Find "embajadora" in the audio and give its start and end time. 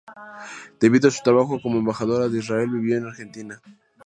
1.77-2.27